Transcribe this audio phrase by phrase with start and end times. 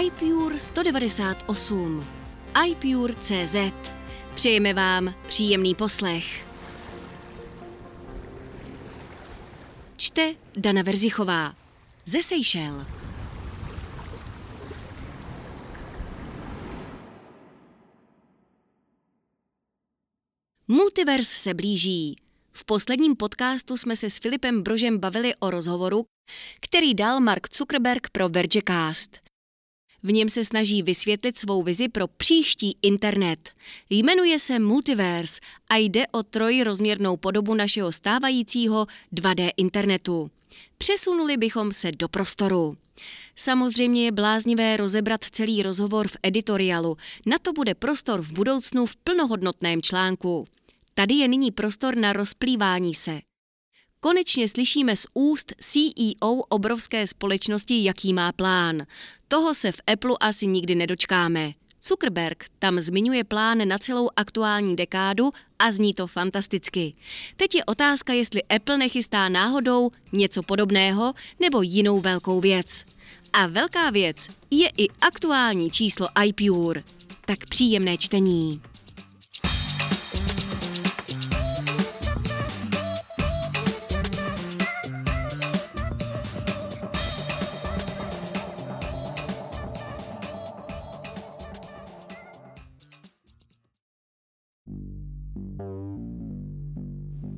[0.00, 2.06] iPure 198
[2.66, 3.56] iPure.cz
[4.34, 6.46] Přejeme vám příjemný poslech.
[9.96, 11.54] Čte Dana Verzichová
[12.06, 12.86] ze Seychelles.
[20.68, 22.16] Multivers se blíží.
[22.52, 26.04] V posledním podcastu jsme se s Filipem Brožem bavili o rozhovoru,
[26.60, 29.31] který dal Mark Zuckerberg pro Vergecast.
[30.02, 33.50] V něm se snaží vysvětlit svou vizi pro příští internet.
[33.90, 40.30] Jmenuje se Multiverse a jde o trojrozměrnou podobu našeho stávajícího 2D internetu.
[40.78, 42.76] Přesunuli bychom se do prostoru.
[43.36, 46.96] Samozřejmě je bláznivé rozebrat celý rozhovor v editoriálu.
[47.26, 50.46] Na to bude prostor v budoucnu v plnohodnotném článku.
[50.94, 53.20] Tady je nyní prostor na rozplývání se.
[54.04, 58.86] Konečně slyšíme z úst CEO obrovské společnosti, jaký má plán.
[59.28, 61.52] Toho se v Apple asi nikdy nedočkáme.
[61.82, 66.94] Zuckerberg tam zmiňuje plán na celou aktuální dekádu a zní to fantasticky.
[67.36, 72.84] Teď je otázka, jestli Apple nechystá náhodou něco podobného nebo jinou velkou věc.
[73.32, 76.82] A velká věc je i aktuální číslo iPure.
[77.26, 78.71] Tak příjemné čtení.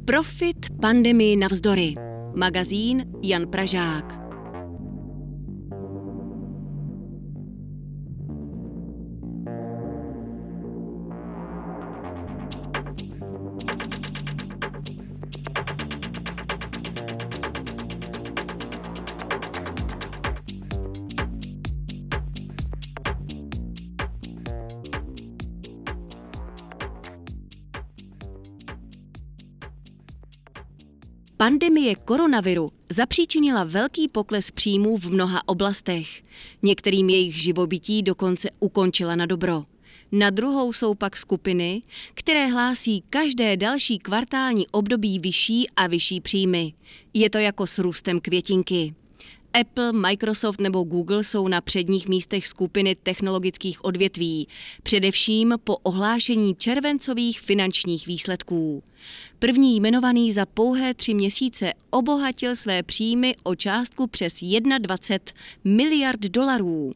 [0.05, 1.92] Profit pandemii navzdory.
[2.34, 4.23] Magazín Jan Pražák.
[31.84, 36.22] Pandemie koronaviru zapříčinila velký pokles příjmů v mnoha oblastech.
[36.62, 39.64] Některým jejich živobytí dokonce ukončila na dobro.
[40.12, 41.83] Na druhou jsou pak skupiny,
[42.14, 46.72] které hlásí každé další kvartální období vyšší a vyšší příjmy.
[47.14, 48.95] Je to jako s růstem květinky.
[49.60, 54.48] Apple, Microsoft nebo Google jsou na předních místech skupiny technologických odvětví,
[54.82, 58.82] především po ohlášení červencových finančních výsledků.
[59.38, 64.40] První jmenovaný za pouhé tři měsíce obohatil své příjmy o částku přes
[64.78, 66.92] 21 miliard dolarů.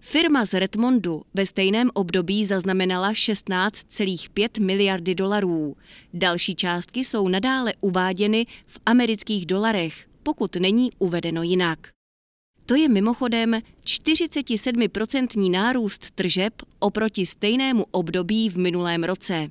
[0.00, 5.76] Firma z Redmondu ve stejném období zaznamenala 16,5 miliardy dolarů.
[6.14, 11.97] Další částky jsou nadále uváděny v amerických dolarech, pokud není uvedeno jinak.
[12.68, 19.48] To je mimochodem 47% nárůst tržeb oproti stejnému období v minulém roce.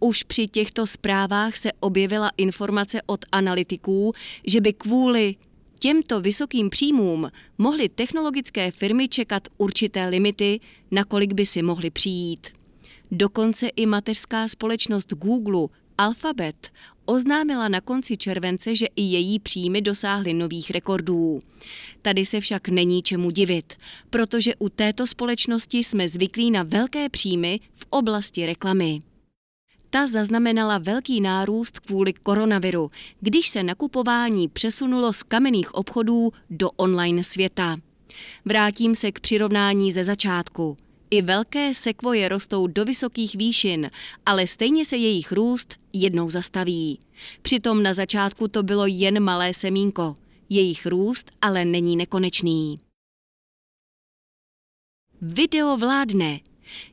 [0.00, 4.12] Už při těchto zprávách se objevila informace od analytiků,
[4.46, 5.36] že by kvůli
[5.78, 12.48] těmto vysokým příjmům mohly technologické firmy čekat určité limity, nakolik by si mohly přijít.
[13.10, 16.68] Dokonce i mateřská společnost Google Alphabet
[17.04, 21.40] oznámila na konci července, že i její příjmy dosáhly nových rekordů.
[22.02, 23.72] Tady se však není čemu divit,
[24.10, 29.02] protože u této společnosti jsme zvyklí na velké příjmy v oblasti reklamy.
[29.90, 37.24] Ta zaznamenala velký nárůst kvůli koronaviru, když se nakupování přesunulo z kamenných obchodů do online
[37.24, 37.76] světa.
[38.44, 40.76] Vrátím se k přirovnání ze začátku.
[41.12, 43.90] I velké sekvoje rostou do vysokých výšin,
[44.26, 46.98] ale stejně se jejich růst jednou zastaví.
[47.42, 50.16] Přitom na začátku to bylo jen malé semínko.
[50.48, 52.80] Jejich růst ale není nekonečný.
[55.22, 56.40] Video vládne.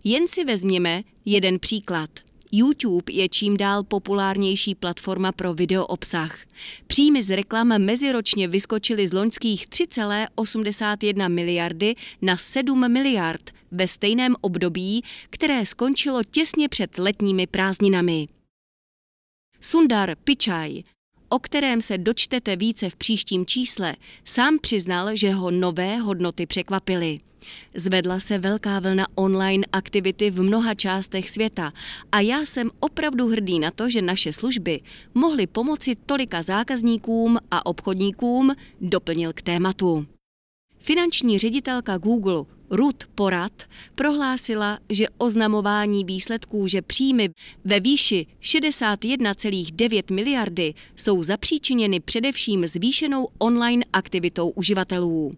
[0.03, 2.09] Jen si vezměme jeden příklad–
[2.51, 6.39] YouTube je čím dál populárnější platforma pro video obsah.
[6.87, 15.03] Příjmy z reklam meziročně vyskočily z loňských 3,81 miliardy na 7 miliard ve stejném období,
[15.29, 18.27] které skončilo těsně před letními prázdninami.
[19.61, 20.83] Sundar Pichai,
[21.29, 23.95] o kterém se dočtete více v příštím čísle,
[24.25, 27.19] sám přiznal, že ho nové hodnoty překvapily.
[27.75, 31.73] Zvedla se velká vlna online aktivity v mnoha částech světa
[32.11, 34.81] a já jsem opravdu hrdý na to, že naše služby
[35.13, 40.05] mohly pomoci tolika zákazníkům a obchodníkům, doplnil k tématu.
[40.77, 43.63] Finanční ředitelka Google Ruth Porat
[43.95, 47.29] prohlásila, že oznamování výsledků, že příjmy
[47.65, 55.31] ve výši 61,9 miliardy jsou zapříčiněny především zvýšenou online aktivitou uživatelů.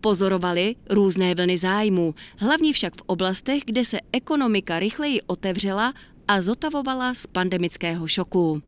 [0.00, 5.92] Pozorovali různé vlny zájmu, hlavně však v oblastech, kde se ekonomika rychleji otevřela
[6.28, 8.62] a zotavovala z pandemického šoku.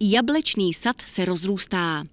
[0.00, 2.04] Jablečný sad se rozrůstá.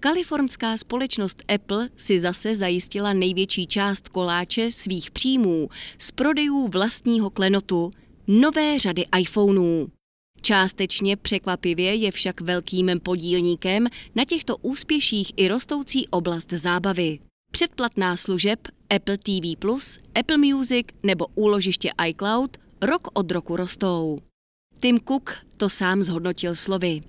[0.00, 5.68] Kalifornská společnost Apple si zase zajistila největší část koláče svých příjmů
[5.98, 7.90] z prodejů vlastního klenotu,
[8.26, 9.88] nové řady iPhoneů.
[10.40, 17.18] Částečně překvapivě je však velkým podílníkem na těchto úspěších i rostoucí oblast zábavy.
[17.52, 19.56] Předplatná služeb Apple TV+,
[20.14, 24.18] Apple Music nebo úložiště iCloud rok od roku rostou.
[24.80, 27.00] Tim Cook to sám zhodnotil slovy.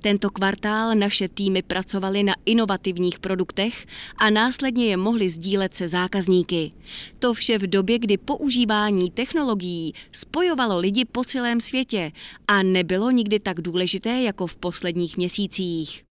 [0.00, 6.72] Tento kvartál naše týmy pracovaly na inovativních produktech a následně je mohly sdílet se zákazníky.
[7.18, 12.12] To vše v době, kdy používání technologií spojovalo lidi po celém světě
[12.48, 16.04] a nebylo nikdy tak důležité jako v posledních měsících.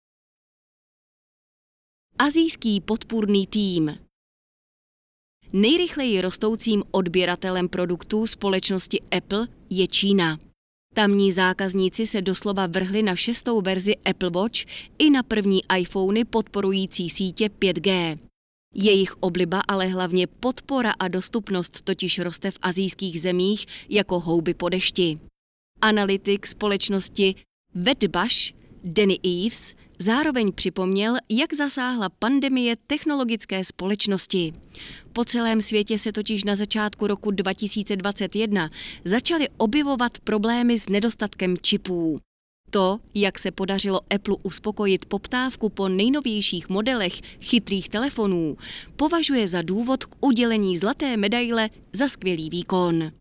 [2.18, 3.98] Azijský podpůrný tým
[5.52, 10.38] Nejrychleji rostoucím odběratelem produktů společnosti Apple je Čína.
[10.94, 14.60] Tamní zákazníci se doslova vrhli na šestou verzi Apple Watch
[14.98, 18.18] i na první iPhony podporující sítě 5G.
[18.74, 24.68] Jejich obliba, ale hlavně podpora a dostupnost totiž roste v azijských zemích jako houby po
[24.68, 25.18] dešti.
[25.80, 27.34] Analytik společnosti
[27.74, 28.54] Vedbash
[28.84, 34.52] Danny Eves zároveň připomněl, jak zasáhla pandemie technologické společnosti.
[35.12, 38.70] Po celém světě se totiž na začátku roku 2021
[39.04, 42.18] začaly objevovat problémy s nedostatkem čipů.
[42.70, 48.56] To, jak se podařilo Apple uspokojit poptávku po nejnovějších modelech chytrých telefonů,
[48.96, 53.12] považuje za důvod k udělení zlaté medaile za skvělý výkon.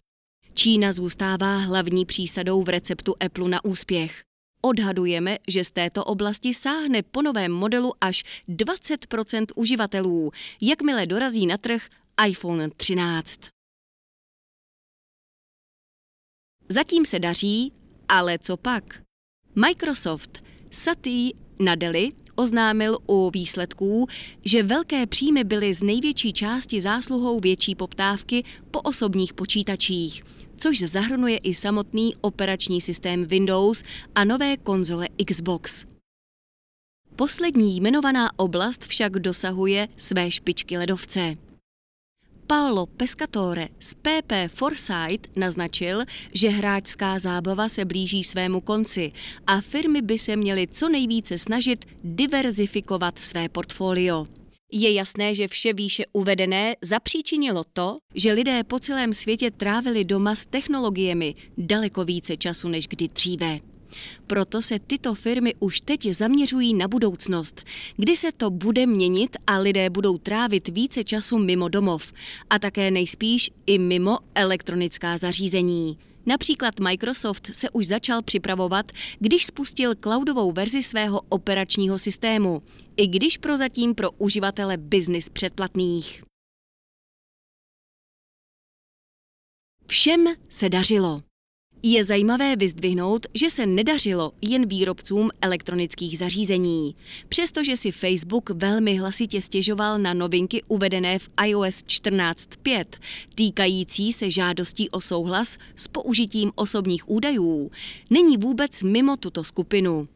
[0.54, 4.31] Čína zůstává hlavní přísadou v receptu Apple na úspěch.
[4.62, 10.32] Odhadujeme, že z této oblasti sáhne po novém modelu až 20% uživatelů,
[10.62, 11.82] jakmile dorazí na trh
[12.28, 13.40] iPhone 13.
[16.70, 17.74] Zatím se daří,
[18.08, 19.02] ale co pak?
[19.56, 24.08] Microsoft Satya Nadeli oznámil u výsledků,
[24.46, 30.24] že velké příjmy byly z největší části zásluhou větší poptávky po osobních počítačích–
[30.62, 33.84] což zahrnuje i samotný operační systém Windows
[34.16, 35.86] a nové konzole Xbox.
[37.16, 41.36] Poslední jmenovaná oblast však dosahuje své špičky ledovce.
[42.48, 46.04] Paolo Pescatore z PP Foresight naznačil,
[46.34, 49.12] že hráčská zábava se blíží svému konci
[49.48, 54.41] a firmy by se měly co nejvíce snažit diverzifikovat své portfolio.
[54.72, 60.36] Je jasné, že vše výše uvedené zapříčinilo to, že lidé po celém světě trávili doma
[60.36, 63.60] s technologiemi daleko více času než kdy dříve.
[64.28, 67.64] Proto se tyto firmy už teď zaměřují na budoucnost,
[67.98, 72.14] kdy se to bude měnit a lidé budou trávit více času mimo domov
[72.50, 75.98] a také nejspíš i mimo elektronická zařízení.
[76.26, 82.62] Například Microsoft se už začal připravovat, když spustil cloudovou verzi svého operačního systému,
[82.98, 86.24] i když prozatím pro uživatele business předplatných.
[89.88, 91.22] Všem se dařilo.
[91.84, 96.96] Je zajímavé vyzdvihnout, že se nedařilo jen výrobcům elektronických zařízení.
[97.30, 102.86] Přestože si Facebook velmi hlasitě stěžoval na novinky uvedené v iOS 14.5,
[103.36, 107.72] týkající se žádostí o souhlas s použitím osobních údajů,
[108.10, 110.08] není vůbec mimo tuto skupinu.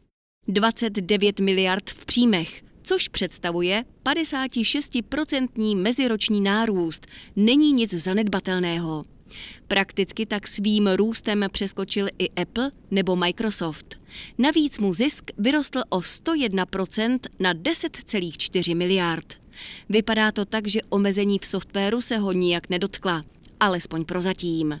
[0.48, 7.06] 29 miliard v příjmech, což představuje 56% meziroční nárůst,
[7.36, 9.15] není nic zanedbatelného.
[9.68, 13.96] Prakticky tak svým růstem přeskočil i Apple nebo Microsoft.
[14.38, 19.34] Navíc mu zisk vyrostl o 101% na 10,4 miliard.
[19.88, 23.24] Vypadá to tak, že omezení v softwaru se ho nijak nedotkla,
[23.60, 24.80] alespoň prozatím.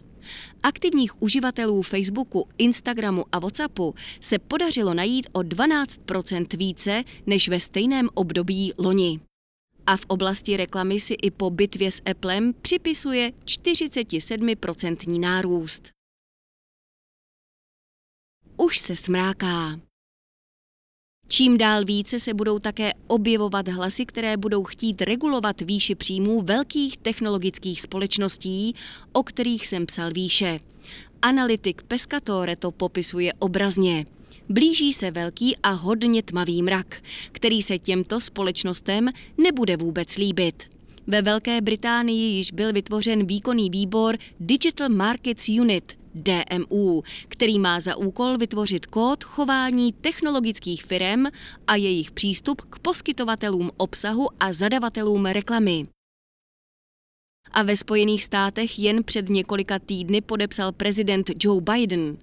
[0.62, 8.08] Aktivních uživatelů Facebooku, Instagramu a WhatsAppu se podařilo najít o 12% více než ve stejném
[8.14, 9.20] období loni
[9.86, 15.90] a v oblasti reklamy si i po bitvě s Applem připisuje 47% nárůst.
[18.56, 19.80] Už se smráká.
[21.28, 26.96] Čím dál více se budou také objevovat hlasy, které budou chtít regulovat výši příjmů velkých
[26.96, 28.74] technologických společností,
[29.12, 30.60] o kterých jsem psal výše.
[31.22, 34.15] Analytik Pescatore to popisuje obrazně.
[34.48, 40.62] Blíží se velký a hodně tmavý mrak, který se těmto společnostem nebude vůbec líbit.
[41.06, 47.96] Ve Velké Británii již byl vytvořen výkonný výbor Digital Markets Unit, DMU, který má za
[47.96, 51.26] úkol vytvořit kód chování technologických firm
[51.66, 55.86] a jejich přístup k poskytovatelům obsahu a zadavatelům reklamy.
[57.52, 62.18] A ve Spojených státech jen před několika týdny podepsal prezident Joe Biden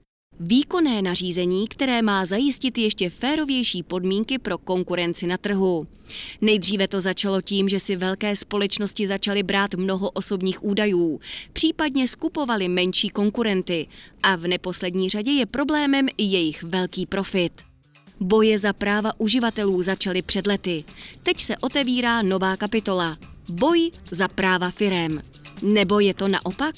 [0.46, 5.88] Výkonné nařízení, které má zajistit ještě férovější podmínky pro konkurenci na trhu.
[6.42, 11.20] Nejdříve to začalo tím, že si velké společnosti začaly brát mnoho osobních údajů,
[11.54, 13.88] případně skupovali menší konkurenty
[14.24, 17.62] a v neposlední řadě je problémem i jejich velký profit.
[18.20, 20.84] Boje za práva uživatelů začaly před lety.
[21.24, 23.18] Teď se otevírá nová kapitola.
[23.50, 25.22] Boj za práva firem.
[25.62, 26.76] Nebo je to naopak?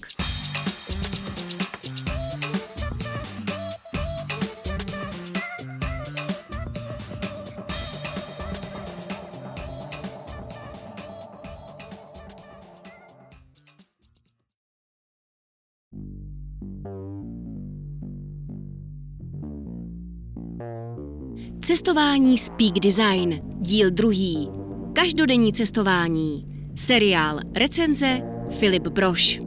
[21.86, 24.50] Cestování Speak Design, díl druhý.
[24.94, 26.46] Každodenní cestování.
[26.76, 29.42] Seriál Recenze Filip Broš.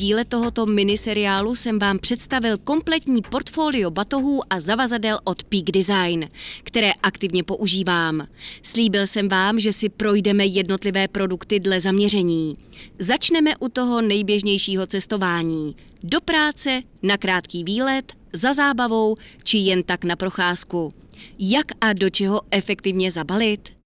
[0.00, 6.28] Díle tohoto miniseriálu jsem vám představil kompletní portfolio batohů a zavazadel od Peak Design,
[6.62, 8.26] které aktivně používám.
[8.62, 12.56] Slíbil jsem vám, že si projdeme jednotlivé produkty dle zaměření.
[12.98, 15.76] Začneme u toho nejběžnějšího cestování.
[16.02, 19.14] Do práce, na krátký výlet, za zábavou
[19.44, 20.94] či jen tak na procházku.
[21.38, 23.79] Jak a do čeho efektivně zabalit?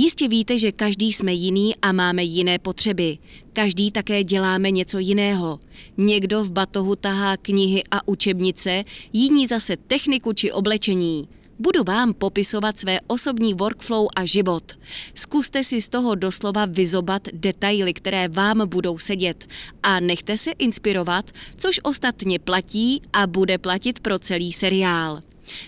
[0.00, 3.18] Jistě víte, že každý jsme jiný a máme jiné potřeby.
[3.52, 5.60] Každý také děláme něco jiného.
[5.96, 11.28] Někdo v batohu tahá knihy a učebnice, jiní zase techniku či oblečení.
[11.58, 14.72] Budu vám popisovat své osobní workflow a život.
[15.14, 19.44] Zkuste si z toho doslova vyzobat detaily, které vám budou sedět
[19.82, 25.22] a nechte se inspirovat, což ostatně platí a bude platit pro celý seriál.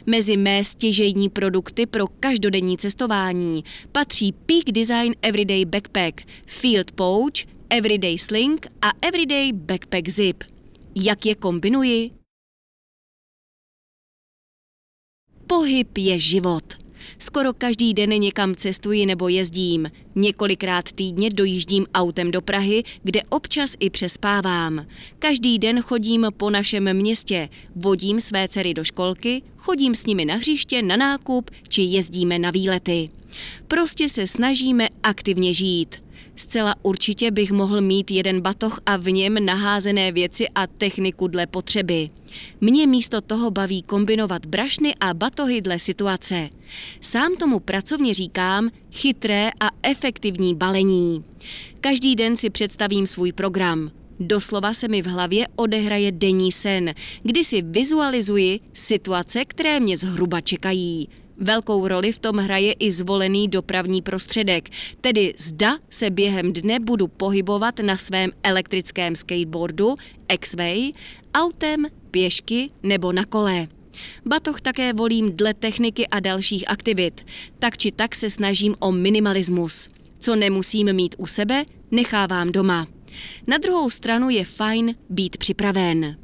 [0.07, 7.33] Mezi mé stěžejní produkty pro každodenní cestování patří Peak Design Everyday Backpack, Field Pouch,
[7.71, 10.45] Everyday Sling a Everyday Backpack Zip.
[10.95, 12.11] Jak je kombinuji?
[15.47, 16.80] Pohyb je život.
[17.19, 19.91] Skoro každý den někam cestuji nebo jezdím.
[20.15, 24.87] Několikrát týdně dojíždím autem do Prahy, kde občas i přespávám.
[25.19, 30.35] Každý den chodím po našem městě, vodím své dcery do školky, chodím s nimi na
[30.35, 33.11] hřiště, na nákup či jezdíme na výlety.
[33.69, 36.03] Prostě se snažíme aktivně žít.
[36.37, 41.47] Zcela určitě bych mohl mít jeden batoh a v něm naházené věci a techniku dle
[41.47, 42.11] potřeby.
[42.61, 46.49] Mě místo toho baví kombinovat brašny a batohy dle situace.
[47.01, 51.25] Sám tomu pracovně říkám chytré a efektivní balení.
[51.81, 53.91] Každý den si představím svůj program.
[54.21, 60.41] Doslova se mi v hlavě odehraje denní sen, kdy si vizualizuji situace, které mě zhruba
[60.41, 61.09] čekají.
[61.41, 64.69] Velkou roli v tom hraje i zvolený dopravní prostředek,
[65.01, 69.97] tedy zda se během dne budu pohybovat na svém elektrickém skateboardu,
[70.29, 70.93] X-Way,
[71.35, 73.69] autem, pěšky nebo na kole.
[74.27, 77.27] Batoh také volím dle techniky a dalších aktivit.
[77.59, 79.89] Tak či tak se snažím o minimalismus.
[80.19, 82.87] Co nemusím mít u sebe, nechávám doma.
[83.47, 86.17] Na druhou stranu je fajn být připraven.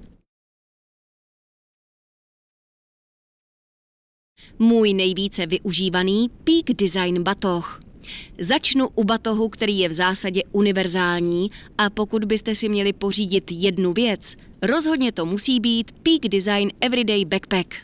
[4.59, 7.81] Můj nejvíce využívaný Peak Design batoh.
[8.39, 13.93] Začnu u batohu, který je v zásadě univerzální a pokud byste si měli pořídit jednu
[13.93, 17.75] věc, rozhodně to musí být Peak Design Everyday Backpack.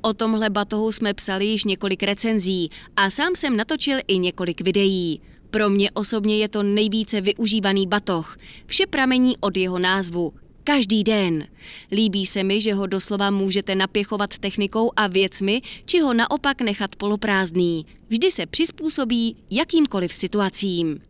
[0.00, 5.20] O tomhle batohu jsme psali již několik recenzí a sám jsem natočil i několik videí.
[5.50, 8.38] Pro mě osobně je to nejvíce využívaný batoh.
[8.66, 10.32] Vše pramení od jeho názvu
[10.70, 11.46] Každý den.
[11.92, 16.96] Líbí se mi, že ho doslova můžete napěchovat technikou a věcmi, či ho naopak nechat
[16.96, 17.86] poloprázdný.
[18.08, 21.00] Vždy se přizpůsobí jakýmkoliv situacím.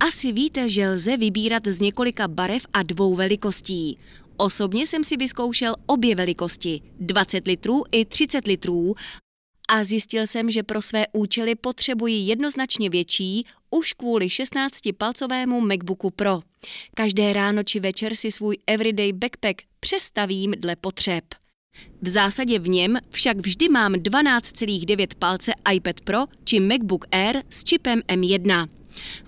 [0.00, 3.98] Asi víte, že lze vybírat z několika barev a dvou velikostí.
[4.36, 8.94] Osobně jsem si vyzkoušel obě velikosti, 20 litrů i 30 litrů,
[9.70, 16.40] a zjistil jsem, že pro své účely potřebuji jednoznačně větší, už kvůli 16-palcovému MacBooku Pro.
[16.94, 21.24] Každé ráno či večer si svůj everyday backpack přestavím dle potřeb.
[22.02, 27.64] V zásadě v něm však vždy mám 12,9 palce iPad Pro či MacBook Air s
[27.64, 28.68] čipem M1.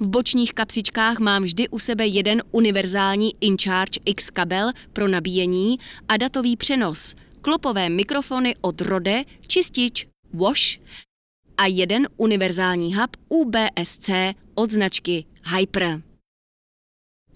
[0.01, 5.77] V bočních kapsičkách mám vždy u sebe jeden univerzální InCharge X kabel pro nabíjení
[6.09, 10.81] a datový přenos, klopové mikrofony od Rode, čistič Wash
[11.57, 14.11] a jeden univerzální hub UBSC
[14.55, 15.25] od značky
[15.57, 16.03] Hyper.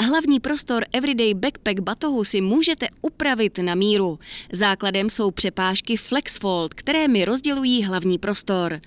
[0.00, 4.18] Hlavní prostor Everyday Backpack batohu si můžete upravit na míru.
[4.52, 8.80] Základem jsou přepážky FlexFold, které mi rozdělují hlavní prostor.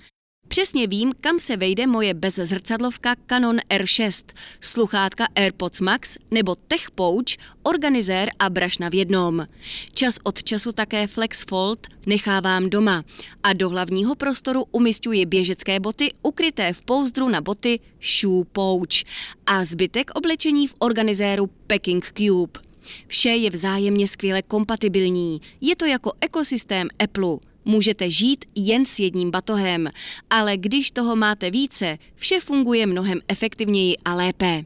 [0.50, 4.24] Přesně vím, kam se vejde moje bezzrcadlovka Canon R6,
[4.60, 9.46] sluchátka AirPods Max nebo Tech Pouch, organizér a brašna v jednom.
[9.94, 13.04] Čas od času také Flex Fold nechávám doma
[13.42, 19.04] a do hlavního prostoru umistuji běžecké boty ukryté v pouzdru na boty Shoe Pouch
[19.46, 22.60] a zbytek oblečení v organizéru Packing Cube.
[23.06, 25.40] Vše je vzájemně skvěle kompatibilní.
[25.60, 27.49] Je to jako ekosystém Apple.
[27.64, 29.90] Můžete žít jen s jedním batohem,
[30.30, 34.64] ale když toho máte více, vše funguje mnohem efektivněji a lépe.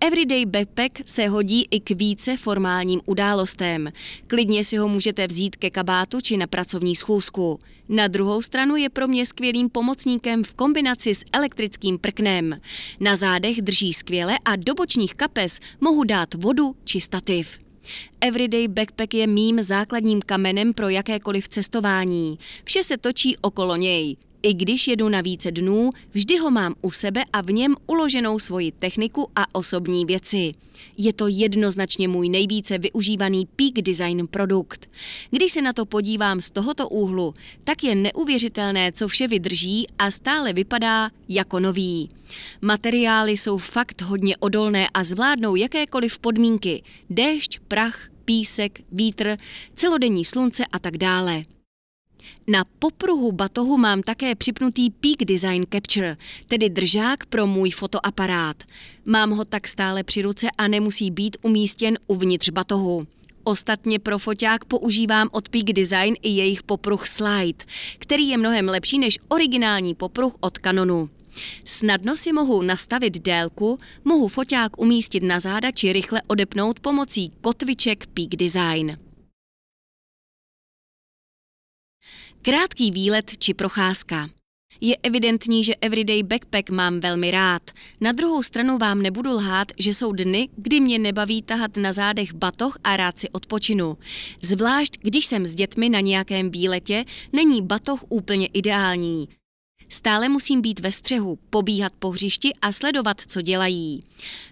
[0.00, 3.92] Everyday Backpack se hodí i k více formálním událostem.
[4.26, 7.58] Klidně si ho můžete vzít ke kabátu či na pracovní schůzku.
[7.88, 12.60] Na druhou stranu je pro mě skvělým pomocníkem v kombinaci s elektrickým prknem.
[13.00, 17.63] Na zádech drží skvěle a do bočních kapes mohu dát vodu či stativ.
[18.20, 22.38] Everyday Backpack je mým základním kamenem pro jakékoliv cestování.
[22.64, 24.16] Vše se točí okolo něj.
[24.44, 28.38] I když jedu na více dnů, vždy ho mám u sebe a v něm uloženou
[28.38, 30.52] svoji techniku a osobní věci.
[30.96, 34.90] Je to jednoznačně můj nejvíce využívaný peak design produkt.
[35.30, 37.34] Když se na to podívám z tohoto úhlu,
[37.64, 42.08] tak je neuvěřitelné, co vše vydrží a stále vypadá jako nový.
[42.60, 46.82] Materiály jsou fakt hodně odolné a zvládnou jakékoliv podmínky.
[47.10, 49.36] Déšť, prach, písek, vítr,
[49.74, 51.42] celodenní slunce a tak dále.
[52.46, 56.16] Na popruhu batohu mám také připnutý Peak Design Capture,
[56.46, 58.56] tedy držák pro můj fotoaparát.
[59.04, 63.06] Mám ho tak stále při ruce a nemusí být umístěn uvnitř batohu.
[63.44, 67.64] Ostatně pro foťák používám od Peak Design i jejich popruh Slide,
[67.98, 71.10] který je mnohem lepší než originální popruh od Canonu.
[71.64, 78.06] Snadno si mohu nastavit délku, mohu foťák umístit na záda či rychle odepnout pomocí kotviček
[78.06, 78.96] Peak Design.
[82.46, 84.28] Krátký výlet či procházka.
[84.80, 87.62] Je evidentní, že Everyday Backpack mám velmi rád.
[88.00, 92.34] Na druhou stranu vám nebudu lhát, že jsou dny, kdy mě nebaví tahat na zádech
[92.34, 93.98] batoh a rád si odpočinu.
[94.42, 99.28] Zvlášť, když jsem s dětmi na nějakém výletě, není batoh úplně ideální.
[99.88, 104.02] Stále musím být ve střehu, pobíhat po hřišti a sledovat, co dělají.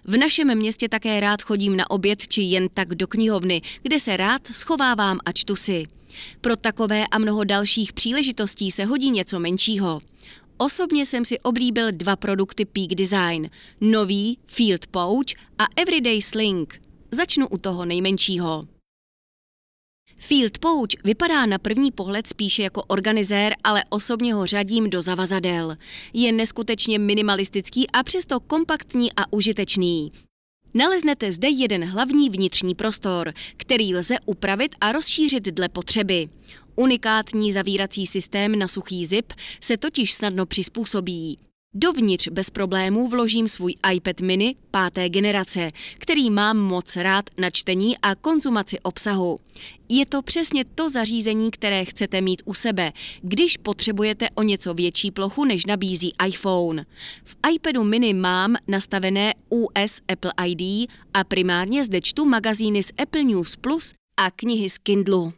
[0.05, 4.17] V našem městě také rád chodím na oběd či jen tak do knihovny, kde se
[4.17, 5.87] rád schovávám a čtu si.
[6.41, 10.01] Pro takové a mnoho dalších příležitostí se hodí něco menšího.
[10.57, 15.27] Osobně jsem si oblíbil dva produkty Peak Design, nový Field Pouch
[15.59, 16.81] a Everyday Sling.
[17.11, 18.65] Začnu u toho nejmenšího.
[20.17, 25.77] Field Pouch vypadá na první pohled spíše jako organizér, ale osobně ho řadím do zavazadel.
[26.13, 30.13] Je neskutečně minimalistický a přesto kompaktní a užitečný.
[30.75, 36.29] Naleznete zde jeden hlavní vnitřní prostor, který lze upravit a rozšířit dle potřeby.
[36.77, 41.39] Unikátní zavírací systém na suchý zip se totiž snadno přizpůsobí.
[41.75, 47.99] Dovnitř bez problémů vložím svůj iPad mini páté generace, který mám moc rád na čtení
[47.99, 49.39] a konzumaci obsahu.
[49.89, 55.11] Je to přesně to zařízení, které chcete mít u sebe, když potřebujete o něco větší
[55.11, 56.85] plochu, než nabízí iPhone.
[57.25, 63.25] V iPadu mini mám nastavené US Apple ID a primárně zde čtu magazíny z Apple
[63.25, 65.33] News Plus a knihy z Kindlu.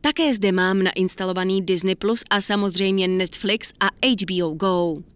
[0.00, 5.09] Také zde mám nainstalovaný Disney Plus a samozřejmě Netflix a HBO Go.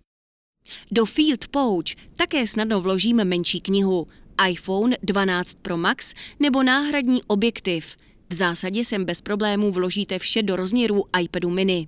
[0.90, 1.84] Do Field Pouch
[2.16, 4.06] také snadno vložíme menší knihu,
[4.48, 7.96] iPhone 12 Pro Max nebo náhradní objektiv.
[8.30, 11.86] V zásadě sem bez problémů vložíte vše do rozměrů iPadu mini.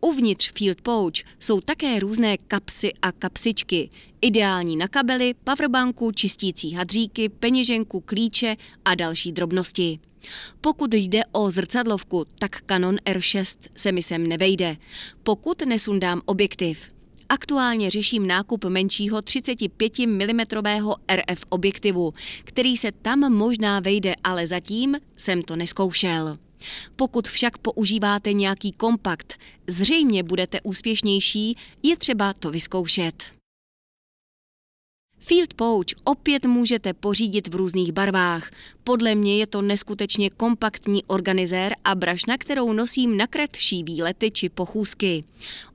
[0.00, 3.90] Uvnitř Field Pouch jsou také různé kapsy a kapsičky,
[4.20, 9.98] ideální na kabely, powerbanku, čistící hadříky, peněženku, klíče a další drobnosti.
[10.60, 14.76] Pokud jde o zrcadlovku, tak Canon R6 se mi sem nevejde.
[15.22, 16.90] Pokud nesundám objektiv,
[17.28, 20.40] Aktuálně řeším nákup menšího 35 mm
[21.16, 22.14] RF objektivu,
[22.44, 26.38] který se tam možná vejde, ale zatím jsem to neskoušel.
[26.96, 29.34] Pokud však používáte nějaký kompakt,
[29.66, 33.37] zřejmě budete úspěšnější, je třeba to vyzkoušet.
[35.18, 38.50] Field Pouch opět můžete pořídit v různých barvách.
[38.84, 44.48] Podle mě je to neskutečně kompaktní organizér a brašna, kterou nosím na kratší výlety či
[44.48, 45.24] pochůzky.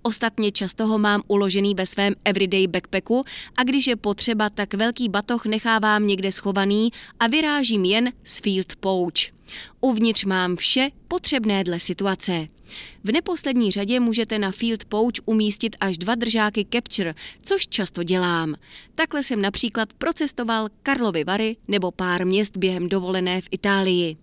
[0.02, 3.24] Ostatně často ho mám uložený ve svém everyday backpacku
[3.58, 8.76] a když je potřeba, tak velký batoh nechávám někde schovaný a vyrážím jen z Field
[8.76, 9.14] Pouch.
[9.82, 12.48] Uvnitř mám vše potřebné dle situace.
[13.04, 18.56] V neposlední řadě můžete na Field Pouch umístit až dva držáky Capture, což často dělám.
[18.96, 24.18] Takhle jsem například procestoval Karlovy Vary nebo pár měst během dovolené v Itálii.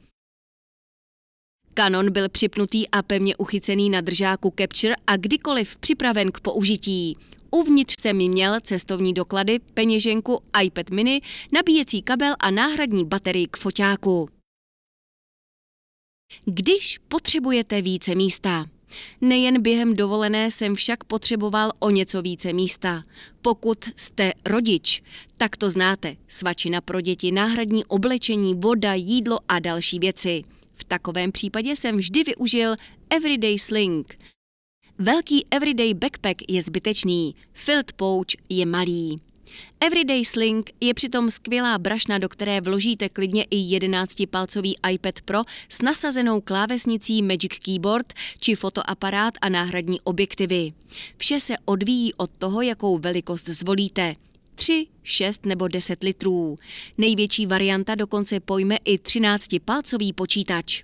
[1.74, 7.16] Kanon byl připnutý a pevně uchycený na držáku Capture a kdykoliv připraven k použití.
[7.50, 11.20] Uvnitř jsem měl cestovní doklady, peněženku, iPad mini,
[11.52, 14.28] nabíjecí kabel a náhradní baterii k foťáku.
[16.44, 18.66] Když potřebujete více místa.
[19.20, 23.04] Nejen během dovolené jsem však potřeboval o něco více místa.
[23.42, 25.02] Pokud jste rodič,
[25.36, 26.16] tak to znáte.
[26.28, 30.44] Svačina pro děti, náhradní oblečení, voda, jídlo a další věci.
[30.74, 32.74] V takovém případě jsem vždy využil
[33.10, 34.18] Everyday Sling.
[34.98, 39.20] Velký Everyday Backpack je zbytečný, Field Pouch je malý.
[39.80, 45.82] Everyday Sling je přitom skvělá brašna, do které vložíte klidně i 11-palcový iPad Pro s
[45.82, 50.72] nasazenou klávesnicí Magic Keyboard či fotoaparát a náhradní objektivy.
[51.16, 54.14] Vše se odvíjí od toho, jakou velikost zvolíte.
[54.54, 56.58] 3, 6 nebo 10 litrů.
[56.98, 60.82] Největší varianta dokonce pojme i 13-palcový počítač.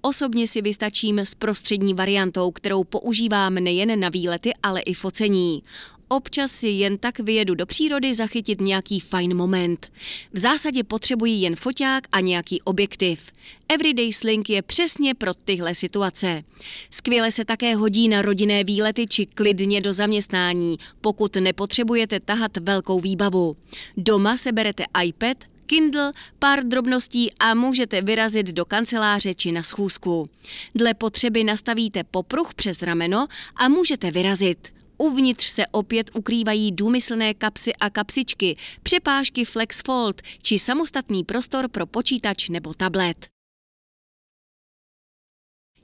[0.00, 5.62] Osobně si vystačím s prostřední variantou, kterou používám nejen na výlety, ale i focení.
[6.08, 9.92] Občas si jen tak vyjedu do přírody zachytit nějaký fajn moment.
[10.32, 13.32] V zásadě potřebuji jen foťák a nějaký objektiv.
[13.68, 16.42] Everyday Sling je přesně pro tyhle situace.
[16.90, 23.00] Skvěle se také hodí na rodinné výlety či klidně do zaměstnání, pokud nepotřebujete tahat velkou
[23.00, 23.56] výbavu.
[23.96, 30.28] Doma seberete iPad, Kindle, pár drobností a můžete vyrazit do kanceláře či na schůzku.
[30.74, 34.77] Dle potřeby nastavíte popruh přes rameno a můžete vyrazit.
[34.98, 41.86] Uvnitř se opět ukrývají důmyslné kapsy a kapsičky, přepážky Flex Fold či samostatný prostor pro
[41.86, 43.28] počítač nebo tablet.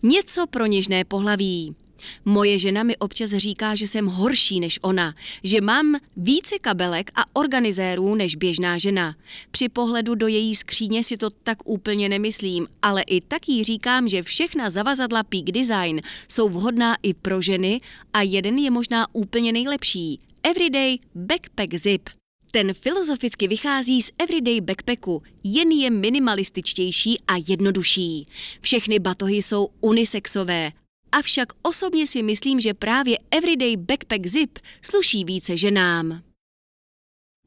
[0.02, 1.83] Něco pro něžné pohlaví.
[2.24, 7.24] Moje žena mi občas říká, že jsem horší než ona, že mám více kabelek a
[7.32, 9.16] organizérů než běžná žena.
[9.50, 14.08] Při pohledu do její skříně si to tak úplně nemyslím, ale i tak jí říkám,
[14.08, 17.80] že všechna zavazadla Peak Design jsou vhodná i pro ženy
[18.12, 20.20] a jeden je možná úplně nejlepší.
[20.42, 22.08] Everyday Backpack Zip.
[22.50, 28.26] Ten filozoficky vychází z everyday backpacku, jen je minimalističtější a jednodušší.
[28.60, 30.72] Všechny batohy jsou unisexové
[31.14, 36.22] avšak osobně si myslím, že právě Everyday Backpack Zip sluší více ženám.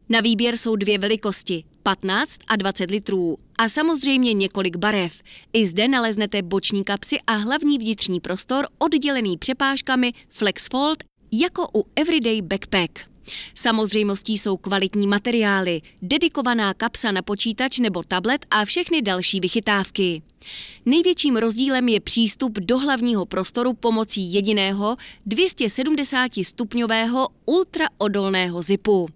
[0.09, 5.21] Na výběr jsou dvě velikosti, 15 a 20 litrů a samozřejmě několik barev.
[5.53, 12.41] I zde naleznete boční kapsy a hlavní vnitřní prostor oddělený přepážkami FlexFold jako u Everyday
[12.41, 12.99] Backpack.
[13.55, 20.21] Samozřejmostí jsou kvalitní materiály, dedikovaná kapsa na počítač nebo tablet a všechny další vychytávky.
[20.85, 29.07] Největším rozdílem je přístup do hlavního prostoru pomocí jediného 270 stupňového ultraodolného zipu.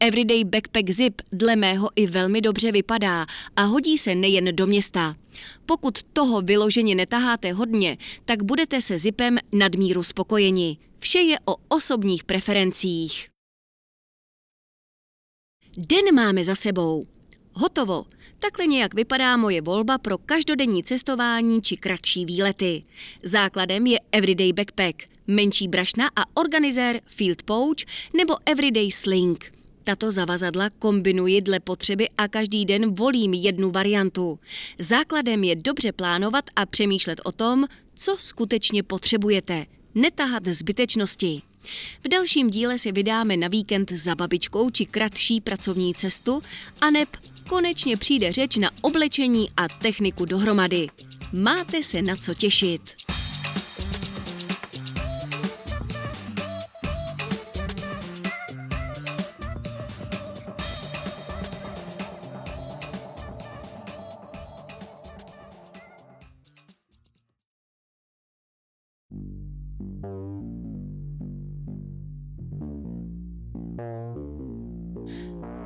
[0.00, 3.26] Everyday Backpack Zip dle mého i velmi dobře vypadá
[3.56, 5.16] a hodí se nejen do města.
[5.66, 10.78] Pokud toho vyloženě netaháte hodně, tak budete se zipem nadmíru spokojeni.
[10.98, 13.28] Vše je o osobních preferencích.
[15.76, 17.06] Den máme za sebou.
[17.60, 18.04] Hotovo.
[18.38, 22.82] Takhle nějak vypadá moje volba pro každodenní cestování či kratší výlety.
[23.22, 27.76] Základem je Everyday Backpack, menší brašna a organizér Field Pouch
[28.16, 29.52] nebo Everyday Sling.
[29.84, 34.38] Tato zavazadla kombinuji dle potřeby a každý den volím jednu variantu.
[34.78, 39.66] Základem je dobře plánovat a přemýšlet o tom, co skutečně potřebujete.
[39.94, 41.42] Netahat zbytečnosti.
[42.04, 46.42] V dalším díle si vydáme na víkend za babičkou či kratší pracovní cestu,
[46.80, 47.08] aneb
[47.48, 50.88] konečně přijde řeč na oblečení a techniku dohromady.
[51.32, 52.82] Máte se na co těšit.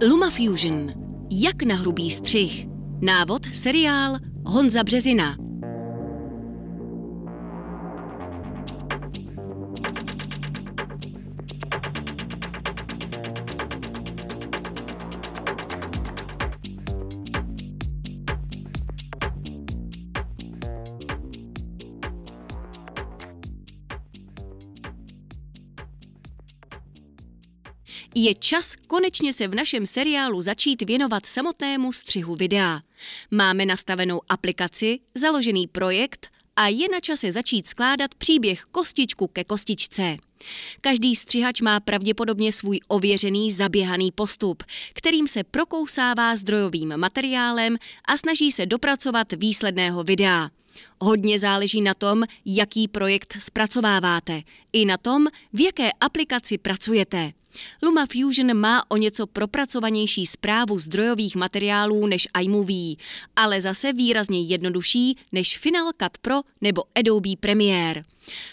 [0.03, 1.12] LumaFusion.
[1.35, 2.67] Jak na hrubý střih.
[3.01, 5.42] Návod, seriál Honza Březina.
[28.25, 32.81] Je čas konečně se v našem seriálu začít věnovat samotnému střihu videa.
[33.31, 40.17] Máme nastavenou aplikaci, založený projekt a je na čase začít skládat příběh kostičku ke kostičce.
[40.81, 47.77] Každý střihač má pravděpodobně svůj ověřený zaběhaný postup, kterým se prokousává zdrojovým materiálem
[48.09, 50.51] a snaží se dopracovat výsledného videa.
[51.01, 57.33] Hodně záleží na tom, jaký projekt zpracováváte, i na tom, v jaké aplikaci pracujete.
[57.83, 62.97] LumaFusion má o něco propracovanější zprávu zdrojových materiálů než iMovie,
[63.37, 68.03] ale zase výrazně jednodušší než Final Cut Pro nebo Adobe Premiere.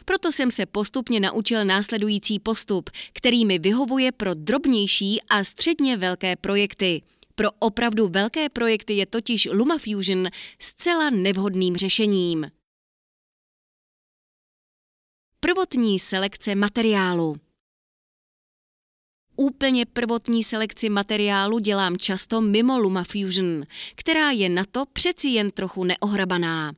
[0.06, 6.36] Proto jsem se postupně naučil následující postup, který mi vyhovuje pro drobnější a středně velké
[6.36, 7.02] projekty.
[7.36, 10.28] Pro opravdu velké projekty je totiž LumaFusion
[10.60, 12.52] zcela nevhodným řešením.
[15.40, 17.36] Prvotní selekce materiálu
[19.42, 23.64] Úplně prvotní selekci materiálu dělám často mimo LumaFusion,
[23.96, 26.74] která je na to přeci jen trochu neohrabaná.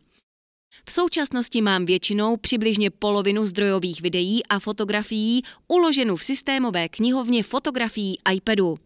[0.86, 8.18] V současnosti mám většinou přibližně polovinu zdrojových videí a fotografií uloženou v systémové knihovně fotografií
[8.34, 8.78] iPadu,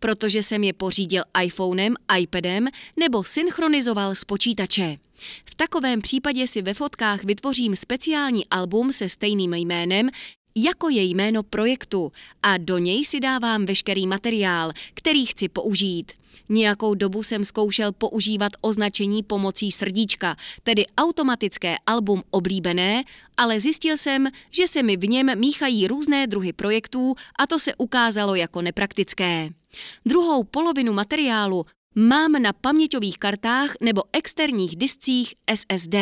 [0.00, 2.66] protože jsem je pořídil iPhonem, iPadem
[2.96, 4.96] nebo synchronizoval z počítače.
[5.44, 10.10] V takovém případě si ve fotkách vytvořím speciální album se stejným jménem,
[10.54, 16.12] jako je jméno projektu a do něj si dávám veškerý materiál, který chci použít.
[16.48, 23.04] Nějakou dobu jsem zkoušel používat označení pomocí srdíčka, tedy automatické album oblíbené,
[23.36, 27.74] ale zjistil jsem, že se mi v něm míchají různé druhy projektů a to se
[27.74, 29.48] ukázalo jako nepraktické.
[30.06, 35.94] Druhou polovinu materiálu mám na paměťových kartách nebo externích discích SSD.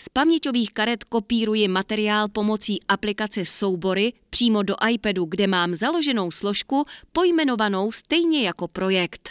[0.00, 6.84] Z paměťových karet kopíruji materiál pomocí aplikace Soubory přímo do iPadu, kde mám založenou složku
[7.12, 9.30] pojmenovanou stejně jako projekt.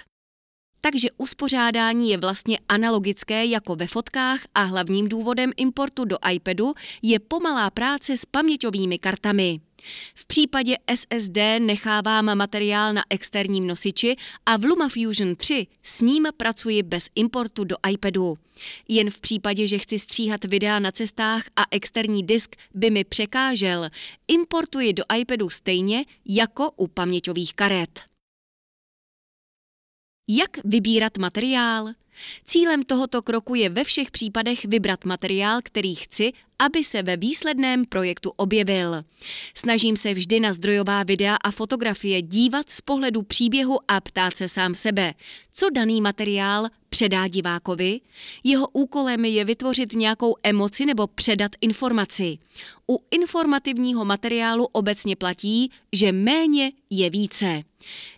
[0.81, 7.19] Takže uspořádání je vlastně analogické jako ve fotkách a hlavním důvodem importu do iPadu je
[7.19, 9.59] pomalá práce s paměťovými kartami.
[10.15, 14.15] V případě SSD nechávám materiál na externím nosiči
[14.45, 18.37] a v LumaFusion 3 s ním pracuji bez importu do iPadu.
[18.87, 23.89] Jen v případě, že chci stříhat videa na cestách a externí disk by mi překážel,
[24.27, 28.12] importuji do iPadu stejně jako u paměťových karet.
[30.27, 31.89] Jak vybírat materiál?
[32.45, 37.85] Cílem tohoto kroku je ve všech případech vybrat materiál, který chci, aby se ve výsledném
[37.85, 39.03] projektu objevil.
[39.53, 44.49] Snažím se vždy na zdrojová videa a fotografie dívat z pohledu příběhu a ptát se
[44.49, 45.13] sám sebe,
[45.53, 47.99] co daný materiál předá divákovi.
[48.43, 52.37] Jeho úkolem je vytvořit nějakou emoci nebo předat informaci.
[52.89, 57.63] U informativního materiálu obecně platí, že méně je více.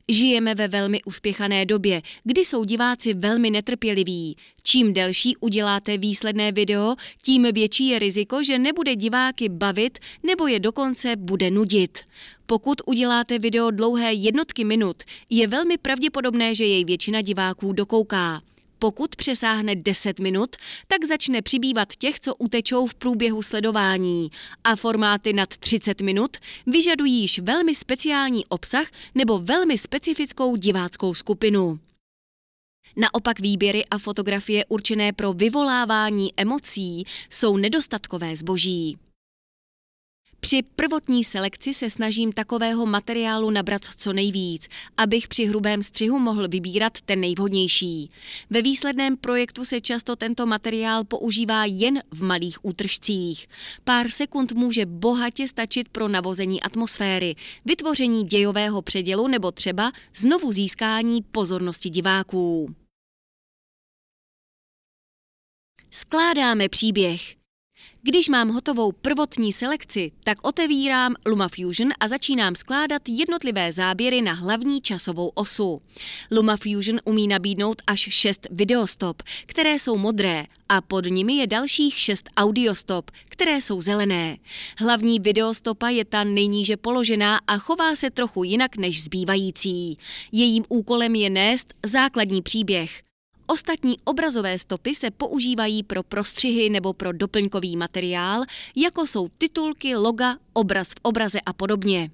[0.10, 4.38] Žijeme ve velmi uspěchané době, kdy jsou diváci velmi netrpěliví.
[4.64, 10.60] Čím delší uděláte výsledné video, tím větší je riziko, že nebude diváky bavit nebo je
[10.60, 12.00] dokonce bude nudit.
[12.46, 18.42] Pokud uděláte video dlouhé jednotky minut, je velmi pravděpodobné, že jej většina diváků dokouká.
[18.86, 20.56] Pokud přesáhne 10 minut,
[20.88, 24.30] tak začne přibývat těch, co utečou v průběhu sledování
[24.64, 31.80] a formáty nad 30 minut vyžadují již velmi speciální obsah nebo velmi specifickou diváckou skupinu.
[32.98, 38.98] Naopak výběry a fotografie určené pro vyvolávání emocí jsou nedostatkové zboží.
[40.40, 44.68] Při prvotní selekci se snažím takového materiálu nabrat co nejvíc,
[44.98, 48.10] abych při hrubém střihu mohl vybírat ten nejvhodnější.
[48.50, 53.48] Ve výsledném projektu se často tento materiál používá jen v malých útržcích.
[53.84, 61.22] Pár sekund může bohatě stačit pro navození atmosféry, vytvoření dějového předělu nebo třeba znovu získání
[61.22, 62.76] pozornosti diváků.
[65.92, 67.45] Skládáme příběh.
[68.08, 74.82] Když mám hotovou prvotní selekci, tak otevírám LumaFusion a začínám skládat jednotlivé záběry na hlavní
[74.82, 75.82] časovou osu.
[76.32, 82.30] LumaFusion umí nabídnout až 6 videostop, které jsou modré a pod nimi je dalších 6
[82.38, 84.38] audiostop, které jsou zelené.
[84.80, 89.98] Hlavní videostopa je ta nejníže položená a chová se trochu jinak než zbývající.
[90.32, 93.06] Jejím úkolem je nést základní příběh.
[93.48, 98.44] Ostatní obrazové stopy se používají pro prostřihy nebo pro doplňkový materiál,
[98.76, 102.12] jako jsou titulky, loga, obraz v obraze a podobně.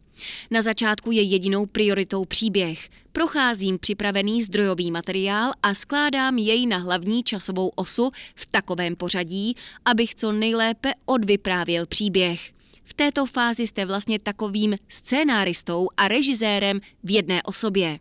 [0.51, 2.89] Na začátku je jedinou prioritou příběh.
[3.11, 10.15] Procházím připravený zdrojový materiál a skládám jej na hlavní časovou osu v takovém pořadí, abych
[10.15, 12.51] co nejlépe odvyprávěl příběh.
[12.83, 17.99] V této fázi jste vlastně takovým scénáristou a režisérem v jedné osobě.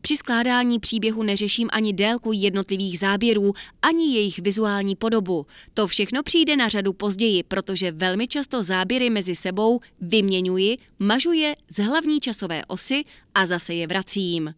[0.00, 5.46] Při skládání příběhu neřeším ani délku jednotlivých záběrů, ani jejich vizuální podobu.
[5.74, 11.56] To všechno přijde na řadu později, protože velmi často záběry mezi sebou vyměňuji, mažu je
[11.68, 14.54] z hlavní časové osy a zase je vracím.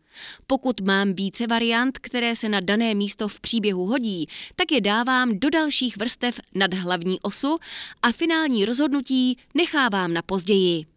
[0.46, 5.38] Pokud mám více variant, které se na dané místo v příběhu hodí, tak je dávám
[5.38, 7.58] do dalších vrstev nad hlavní osu
[8.02, 10.91] a finální rozhodnutí nechávám na později.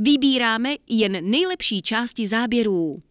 [0.00, 3.02] Vybíráme jen nejlepší části záběrů.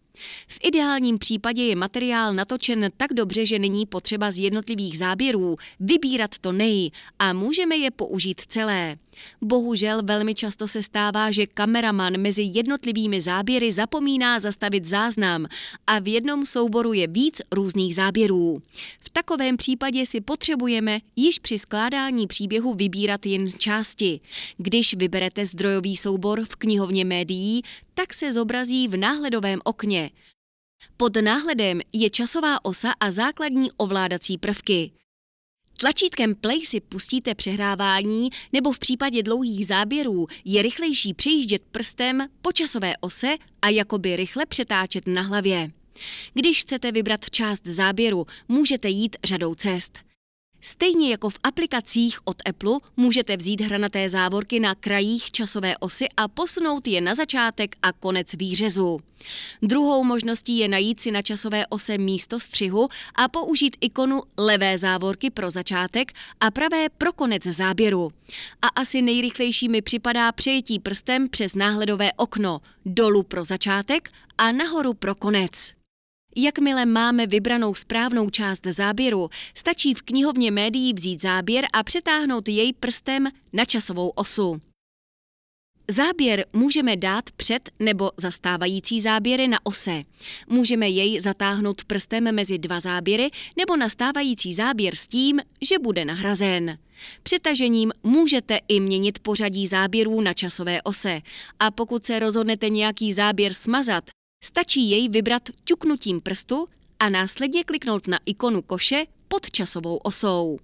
[0.48, 6.38] V ideálním případě je materiál natočen tak dobře, že není potřeba z jednotlivých záběrů vybírat
[6.42, 8.98] to nej a můžeme je použít celé.
[9.42, 15.46] Bohužel velmi často se stává, že kameraman mezi jednotlivými záběry zapomíná zastavit záznam
[15.88, 18.62] a v jednom souboru je víc různých záběrů.
[19.00, 24.20] V takovém případě si potřebujeme již při skládání příběhu vybírat jen části.
[24.58, 27.62] Když vyberete zdrojový soubor v knihovně médií,
[27.94, 30.10] tak se zobrazí v náhledovém okně.
[30.98, 34.92] Pod náhledem je časová osa a základní ovládací prvky.
[35.80, 42.52] Tlačítkem play si pustíte přehrávání nebo v případě dlouhých záběrů je rychlejší přejíždět prstem po
[42.52, 45.72] časové ose a jakoby rychle přetáčet na hlavě.
[46.34, 50.07] Když chcete vybrat část záběru, můžete jít řadou cest.
[50.62, 56.28] Stejně jako v aplikacích od Apple můžete vzít hranaté závorky na krajích časové osy a
[56.28, 59.00] posunout je na začátek a konec výřezu.
[59.62, 65.30] Druhou možností je najít si na časové ose místo střihu a použít ikonu levé závorky
[65.30, 68.12] pro začátek a pravé pro konec záběru.
[68.62, 74.94] A asi nejrychlejší mi připadá přejetí prstem přes náhledové okno dolů pro začátek a nahoru
[74.94, 75.77] pro konec.
[76.40, 82.74] Jakmile máme vybranou správnou část záběru, stačí v knihovně médií vzít záběr a přetáhnout jej
[82.74, 84.62] prstem na časovou osu.
[85.92, 90.04] Záběr můžeme dát před nebo zastávající záběry na ose.
[90.48, 96.78] Můžeme jej zatáhnout prstem mezi dva záběry nebo nastávající záběr s tím, že bude nahrazen.
[97.24, 101.22] Přetažením můžete i měnit pořadí záběrů na časové ose
[101.60, 104.04] a pokud se rozhodnete nějaký záběr smazat,
[104.44, 106.68] Stačí jej vybrat ťuknutím prstu
[107.00, 110.60] a následně kliknout na ikonu koše pod časovou osou.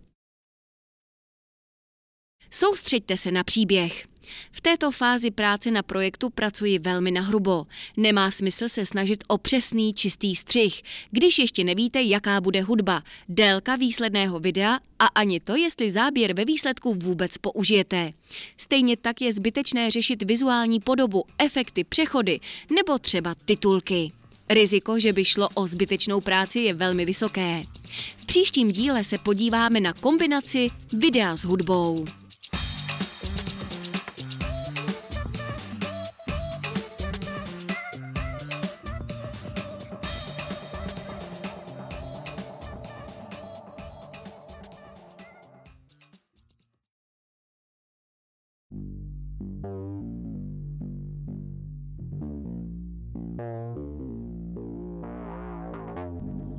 [2.49, 4.12] Soustřeďte se na příběh.
[4.51, 7.65] V této fázi práce na projektu pracuji velmi nahrubo.
[7.97, 10.81] Nemá smysl se snažit o přesný, čistý střih,
[11.11, 16.45] když ještě nevíte, jaká bude hudba, délka výsledného videa a ani to, jestli záběr ve
[16.45, 18.13] výsledku vůbec použijete.
[18.57, 22.39] Stejně tak je zbytečné řešit vizuální podobu, efekty, přechody
[22.75, 24.11] nebo třeba titulky.
[24.49, 27.63] Riziko, že by šlo o zbytečnou práci, je velmi vysoké.
[28.17, 32.05] V příštím díle se podíváme na kombinaci videa s hudbou.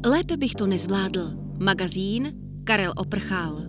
[0.07, 1.31] Lépe bych to nezvládl.
[1.59, 2.33] Magazín
[2.65, 3.63] Karel Oprchal.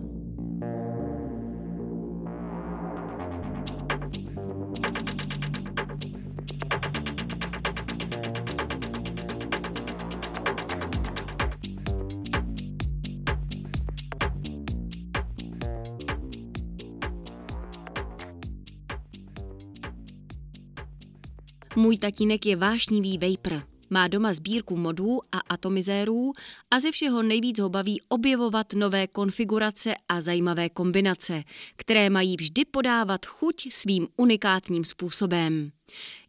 [21.76, 23.75] Můj tatínek je vášnivý vejpr.
[23.90, 26.32] Má doma sbírku modů a atomizérů
[26.70, 31.42] a ze všeho nejvíc ho baví objevovat nové konfigurace a zajímavé kombinace,
[31.76, 35.70] které mají vždy podávat chuť svým unikátním způsobem.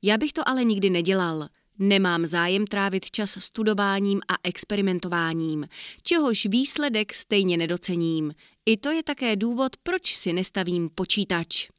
[0.01, 1.47] Já bych to ale nikdy nedělal.
[1.79, 5.67] Nemám zájem trávit čas studováním a experimentováním,
[6.03, 8.33] čehož výsledek stejně nedocením.
[8.65, 11.69] I to je také důvod, proč si nestavím počítač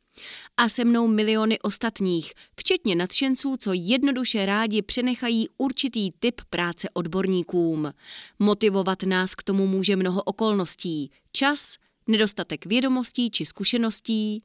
[0.56, 7.92] a se mnou miliony ostatních, včetně nadšenců, co jednoduše rádi přenechají určitý typ práce odborníkům.
[8.38, 11.10] Motivovat nás k tomu může mnoho okolností.
[11.32, 11.74] Čas,
[12.06, 14.42] nedostatek vědomostí či zkušeností,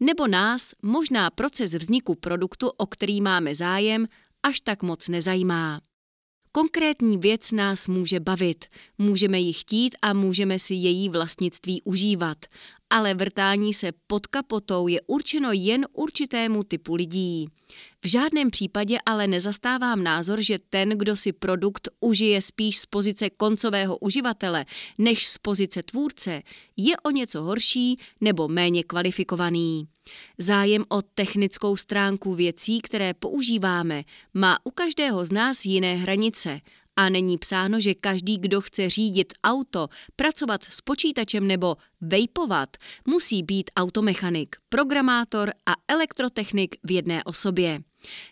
[0.00, 4.06] nebo nás možná proces vzniku produktu, o který máme zájem,
[4.42, 5.80] až tak moc nezajímá.
[6.52, 8.64] Konkrétní věc nás může bavit,
[8.98, 12.38] můžeme ji chtít a můžeme si její vlastnictví užívat,
[12.90, 17.48] ale vrtání se pod kapotou je určeno jen určitému typu lidí.
[18.04, 23.30] V žádném případě ale nezastávám názor, že ten, kdo si produkt užije spíš z pozice
[23.30, 24.64] koncového uživatele
[24.98, 26.42] než z pozice tvůrce,
[26.76, 29.88] je o něco horší nebo méně kvalifikovaný.
[30.38, 36.60] Zájem o technickou stránku věcí, které používáme, má u každého z nás jiné hranice–
[37.00, 42.76] a není psáno, že každý, kdo chce řídit auto, pracovat s počítačem nebo vejpovat,
[43.06, 47.80] musí být automechanik, programátor a elektrotechnik v jedné osobě.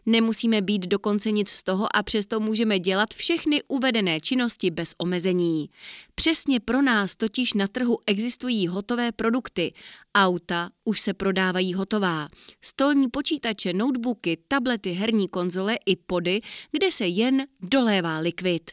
[0.07, 5.71] Nemusíme být dokonce nic z toho a přesto můžeme dělat všechny uvedené činnosti bez omezení.
[6.14, 9.73] Přesně pro nás totiž na trhu existují hotové produkty.
[10.14, 12.29] Auta už se prodávají hotová.
[12.61, 16.41] Stolní počítače, notebooky, tablety, herní konzole i pody,
[16.71, 18.71] kde se jen dolévá likvid.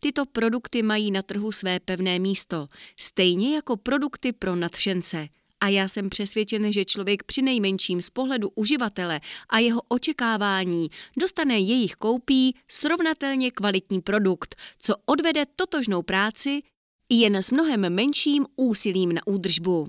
[0.00, 5.28] Tyto produkty mají na trhu své pevné místo, stejně jako produkty pro nadšence.
[5.66, 11.58] A já jsem přesvědčen, že člověk při nejmenším z pohledu uživatele a jeho očekávání dostane
[11.58, 16.62] jejich koupí srovnatelně kvalitní produkt, co odvede totožnou práci
[17.08, 19.88] jen s mnohem menším úsilím na údržbu.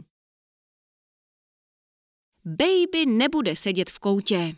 [2.45, 4.55] Baby nebude sedět v koutě.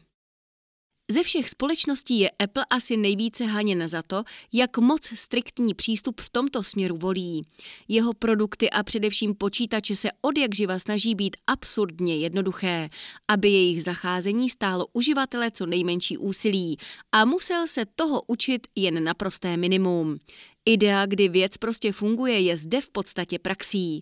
[1.11, 6.29] Ze všech společností je Apple asi nejvíce haněn za to, jak moc striktní přístup v
[6.29, 7.45] tomto směru volí.
[7.87, 12.89] Jeho produkty a především počítače se od jak živa snaží být absurdně jednoduché,
[13.27, 16.77] aby jejich zacházení stálo uživatele co nejmenší úsilí
[17.11, 20.19] a musel se toho učit jen na prosté minimum.
[20.65, 24.01] Idea, kdy věc prostě funguje, je zde v podstatě praxí.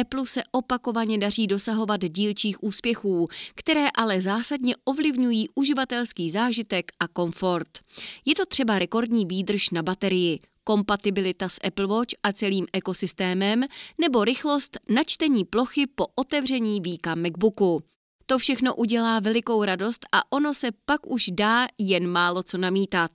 [0.00, 7.68] Apple se opakovaně daří dosahovat dílčích úspěchů, které ale zásadně ovlivňují uživatelský zážitek a komfort.
[8.24, 13.64] Je to třeba rekordní výdrž na baterii, kompatibilita s Apple Watch a celým ekosystémem
[13.98, 17.82] nebo rychlost načtení plochy po otevření víka MacBooku.
[18.26, 23.10] To všechno udělá velikou radost a ono se pak už dá jen málo co namítat.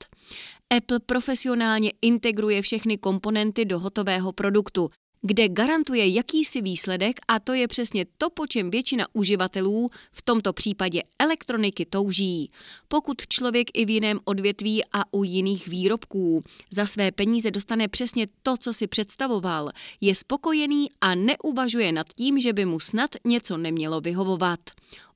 [0.78, 4.90] Apple profesionálně integruje všechny komponenty do hotového produktu,
[5.22, 10.54] kde garantuje jakýsi výsledek a to je přesně to, po čem většina uživatelů, v tomto
[10.54, 12.52] případě elektroniky, touží.
[12.88, 18.28] Pokud člověk i v jiném odvětví a u jiných výrobků za své peníze dostane přesně
[18.44, 19.70] to, co si představoval,
[20.02, 24.60] je spokojený a neuvažuje nad tím, že by mu snad něco nemělo vyhovovat.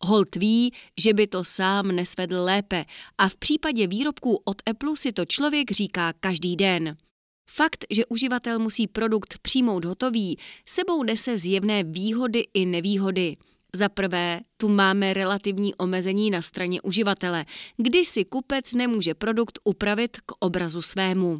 [0.01, 2.85] Holt ví, že by to sám nesvedl lépe
[3.17, 6.97] a v případě výrobků od Apple si to člověk říká každý den.
[7.55, 13.37] Fakt, že uživatel musí produkt přijmout hotový, sebou nese zjevné výhody i nevýhody.
[13.75, 17.45] Za prvé, tu máme relativní omezení na straně uživatele,
[17.77, 21.39] kdy si kupec nemůže produkt upravit k obrazu svému.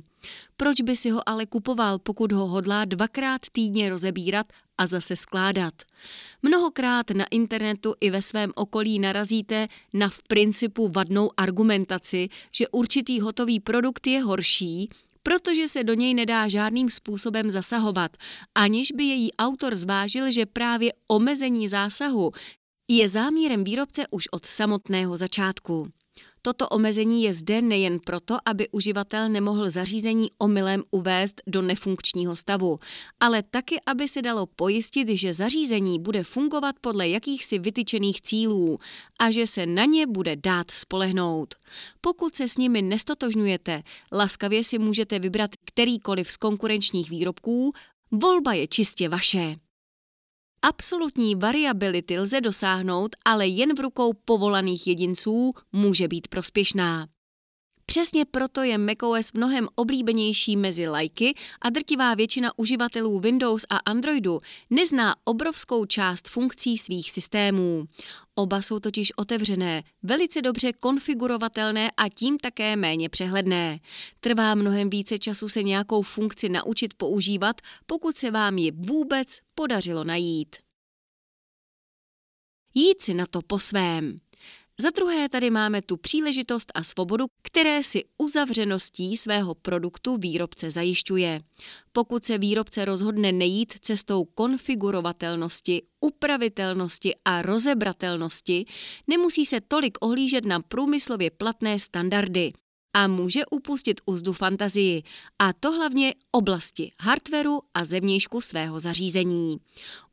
[0.57, 4.47] Proč by si ho ale kupoval, pokud ho hodlá dvakrát týdně rozebírat
[4.78, 5.74] a zase skládat?
[6.41, 13.20] Mnohokrát na internetu i ve svém okolí narazíte na v principu vadnou argumentaci, že určitý
[13.20, 14.89] hotový produkt je horší,
[15.26, 18.18] protože se do něj nedá žádným způsobem zasahovat,
[18.56, 22.32] aniž by její autor zvážil, že právě omezení zásahu
[22.88, 25.88] je záměrem výrobce už od samotného začátku.
[26.46, 32.80] Toto omezení je zde nejen proto, aby uživatel nemohl zařízení omylem uvést do nefunkčního stavu,
[33.20, 38.78] ale taky, aby se dalo pojistit, že zařízení bude fungovat podle jakýchsi vytyčených cílů
[39.20, 41.56] a že se na ně bude dát spolehnout.
[42.02, 47.74] Pokud se s nimi nestotožňujete, laskavě si můžete vybrat kterýkoliv z konkurenčních výrobků,
[48.12, 49.56] volba je čistě vaše.
[50.68, 57.07] Absolutní variability lze dosáhnout, ale jen v rukou povolaných jedinců může být prospěšná.
[57.86, 64.40] Přesně proto je macOS mnohem oblíbenější mezi lajky a drtivá většina uživatelů Windows a Androidu
[64.70, 67.86] nezná obrovskou část funkcí svých systémů.
[68.36, 73.80] Oba jsou totiž otevřené, velice dobře konfigurovatelné a tím také méně přehledné.
[74.20, 80.04] Trvá mnohem více času se nějakou funkci naučit používat, pokud se vám ji vůbec podařilo
[80.04, 80.56] najít.
[82.74, 84.20] Jít si na to po svém.
[84.82, 91.42] Za druhé tady máme tu příležitost a svobodu, které si uzavřeností svého produktu výrobce zajišťuje.
[91.92, 98.66] Pokud se výrobce rozhodne nejít cestou konfigurovatelnosti, upravitelnosti a rozebratelnosti,
[99.08, 102.54] nemusí se tolik ohlížet na průmyslově platné standardy
[102.96, 105.04] a může upustit úzdu fantazii,
[105.39, 109.58] a to hlavně oblasti hardwareu a zevnějšku svého zařízení.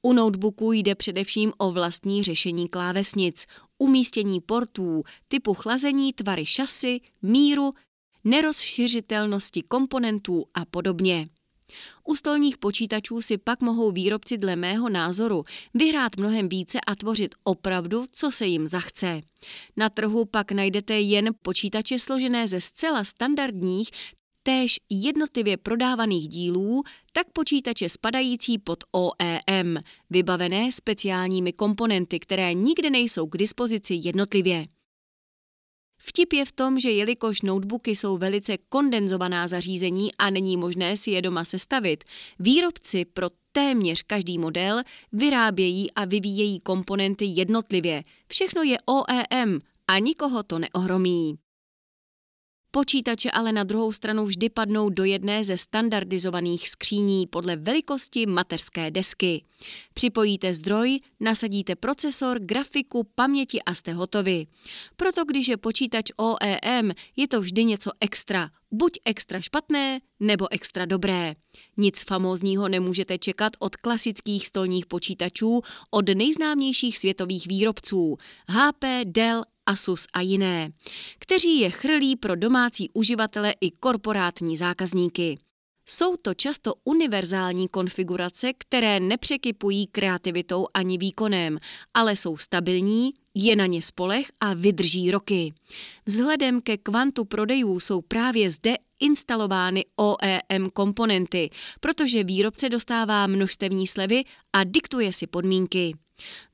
[0.02, 3.46] U notebooku jde především o vlastní řešení klávesnic,
[3.78, 7.72] umístění portů, typu chlazení, tvary šasy, míru,
[8.24, 11.28] nerozšiřitelnosti komponentů a podobně.
[12.04, 15.44] U stolních počítačů si pak mohou výrobci dle mého názoru
[15.74, 19.20] vyhrát mnohem více a tvořit opravdu, co se jim zachce.
[19.76, 23.90] Na trhu pak najdete jen počítače složené ze zcela standardních,
[24.42, 29.78] též jednotlivě prodávaných dílů, tak počítače spadající pod OEM,
[30.10, 34.66] vybavené speciálními komponenty, které nikde nejsou k dispozici jednotlivě.
[36.04, 41.10] Vtip je v tom, že jelikož notebooky jsou velice kondenzovaná zařízení a není možné si
[41.10, 42.04] je doma sestavit,
[42.38, 44.82] výrobci pro téměř každý model
[45.12, 48.04] vyrábějí a vyvíjejí komponenty jednotlivě.
[48.28, 51.38] Všechno je OEM a nikoho to neohromí.
[52.74, 58.90] Počítače ale na druhou stranu vždy padnou do jedné ze standardizovaných skříní podle velikosti mateřské
[58.90, 59.44] desky.
[59.94, 64.46] Připojíte zdroj, nasadíte procesor, grafiku, paměti a jste hotovi.
[64.96, 68.50] Proto když je počítač OEM, je to vždy něco extra.
[68.70, 71.34] Buď extra špatné, nebo extra dobré.
[71.76, 75.60] Nic famózního nemůžete čekat od klasických stolních počítačů
[75.90, 78.16] od nejznámějších světových výrobců
[78.48, 80.72] HP, Dell, Asus a jiné,
[81.18, 85.38] kteří je chrlí pro domácí uživatele i korporátní zákazníky.
[85.88, 91.58] Jsou to často univerzální konfigurace, které nepřekypují kreativitou ani výkonem,
[91.94, 95.52] ale jsou stabilní, je na ně spolech a vydrží roky.
[96.06, 101.50] Vzhledem ke kvantu prodejů jsou právě zde instalovány OEM komponenty,
[101.80, 105.94] protože výrobce dostává množstevní slevy a diktuje si podmínky.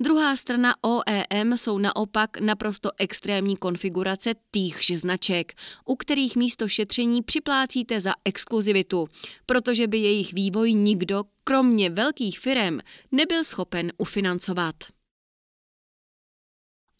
[0.01, 5.53] Druhá strana OEM jsou naopak naprosto extrémní konfigurace týchž značek,
[5.85, 9.09] u kterých místo šetření připlácíte za exkluzivitu,
[9.47, 12.79] protože by jejich vývoj nikdo, kromě velkých firm,
[13.13, 14.75] nebyl schopen ufinancovat.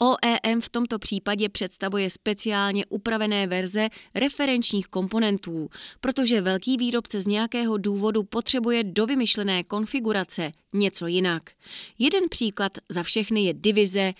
[0.01, 5.69] OEM v tomto případě představuje speciálně upravené verze referenčních komponentů,
[6.01, 11.43] protože velký výrobce z nějakého důvodu potřebuje do vymyšlené konfigurace něco jinak.
[11.99, 14.13] Jeden příklad za všechny je divize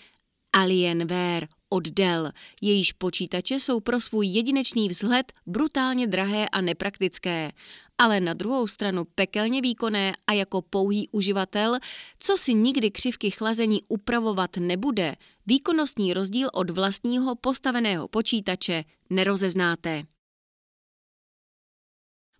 [0.53, 2.31] Alienware od Dell.
[2.61, 7.51] Jejíž počítače jsou pro svůj jedinečný vzhled brutálně drahé a nepraktické,
[7.97, 11.77] ale na druhou stranu pekelně výkonné a jako pouhý uživatel,
[12.19, 15.15] co si nikdy křivky chlazení upravovat nebude,
[15.49, 20.03] výkonnostní rozdíl od vlastního postaveného počítače nerozeznáte.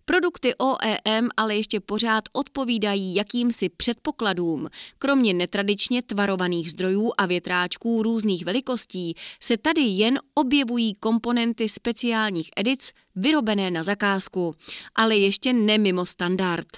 [0.04, 4.68] Produkty OEM ale ještě pořád odpovídají jakýmsi předpokladům.
[4.98, 12.92] Kromě netradičně tvarovaných zdrojů a větráčků různých velikostí se tady jen objevují komponenty speciálních edic
[13.16, 14.54] vyrobené na zakázku,
[14.94, 16.68] ale ještě ne mimo standard.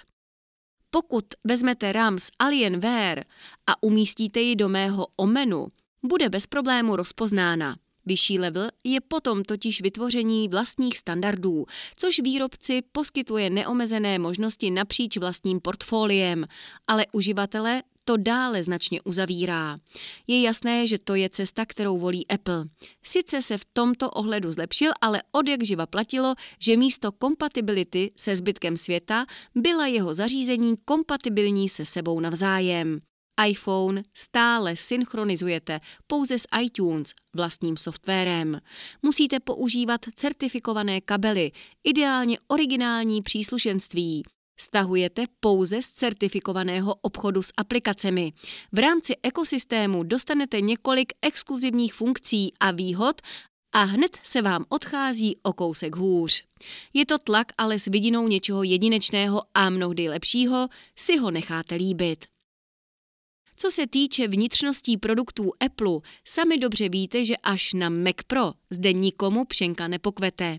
[0.91, 3.25] Pokud vezmete RAM z Alienware
[3.67, 5.69] a umístíte ji do mého omenu,
[6.03, 7.77] bude bez problému rozpoznána.
[8.07, 11.65] Vyšší level je potom totiž vytvoření vlastních standardů,
[11.97, 16.45] což výrobci poskytuje neomezené možnosti napříč vlastním portfoliem,
[16.89, 19.77] ale uživatele to dále značně uzavírá.
[20.27, 22.65] Je jasné, že to je cesta, kterou volí Apple.
[23.03, 28.37] Sice se v tomto ohledu zlepšil, ale od jak živa platilo, že místo kompatibility se
[28.37, 33.01] zbytkem světa byla jeho zařízení kompatibilní se sebou navzájem
[33.47, 38.61] iPhone stále synchronizujete pouze s iTunes, vlastním softwarem.
[39.03, 41.53] Musíte používat certifikované kabely,
[41.85, 44.23] ideálně originální příslušenství.
[44.61, 48.33] Stahujete pouze z certifikovaného obchodu s aplikacemi.
[48.73, 53.21] V rámci ekosystému dostanete několik exkluzivních funkcí a výhod
[53.75, 56.45] a hned se vám odchází o kousek hůř.
[56.95, 62.32] Je to tlak, ale s vidinou něčeho jedinečného a mnohdy lepšího si ho necháte líbit.
[63.63, 68.93] Co se týče vnitřností produktů Apple, sami dobře víte, že až na Mac Pro zde
[68.93, 70.59] nikomu pšenka nepokvete.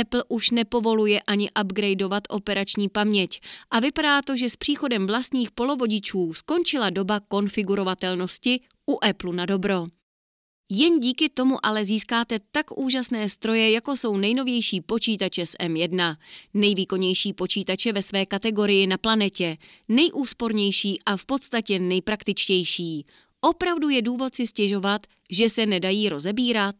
[0.00, 3.40] Apple už nepovoluje ani upgradeovat operační paměť
[3.70, 9.86] a vypadá to, že s příchodem vlastních polovodičů skončila doba konfigurovatelnosti u Apple na dobro.
[10.74, 16.16] Jen díky tomu ale získáte tak úžasné stroje, jako jsou nejnovější počítače z M1,
[16.54, 19.56] nejvýkonnější počítače ve své kategorii na planetě,
[19.88, 23.06] nejúspornější a v podstatě nejpraktičtější.
[23.40, 26.76] Opravdu je důvod si stěžovat, že se nedají rozebírat?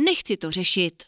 [0.00, 1.02] Nechci to řešit.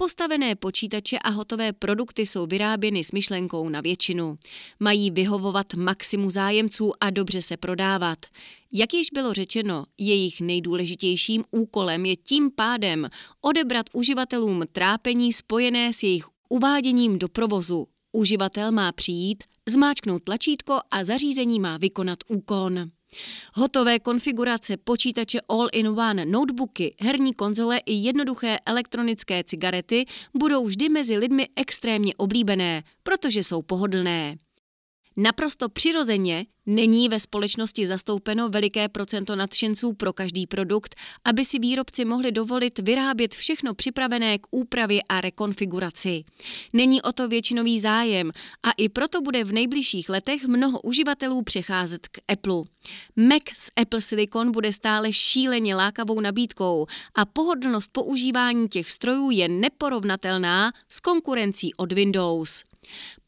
[0.00, 4.38] Postavené počítače a hotové produkty jsou vyráběny s myšlenkou na většinu.
[4.80, 8.18] Mají vyhovovat maximu zájemců a dobře se prodávat.
[8.72, 13.08] Jak již bylo řečeno, jejich nejdůležitějším úkolem je tím pádem
[13.40, 17.88] odebrat uživatelům trápení spojené s jejich uváděním do provozu.
[18.12, 22.90] Uživatel má přijít, zmáčknout tlačítko a zařízení má vykonat úkon.
[23.54, 30.04] Hotové konfigurace počítače All-in-One, notebooky, herní konzole i jednoduché elektronické cigarety
[30.34, 34.36] budou vždy mezi lidmi extrémně oblíbené, protože jsou pohodlné.
[35.20, 40.94] Naprosto přirozeně není ve společnosti zastoupeno veliké procento nadšenců pro každý produkt,
[41.24, 46.24] aby si výrobci mohli dovolit vyrábět všechno připravené k úpravě a rekonfiguraci.
[46.72, 48.30] Není o to většinový zájem
[48.62, 52.62] a i proto bude v nejbližších letech mnoho uživatelů přecházet k Apple.
[53.16, 59.48] Mac z Apple Silicon bude stále šíleně lákavou nabídkou a pohodlnost používání těch strojů je
[59.48, 62.64] neporovnatelná s konkurencí od Windows.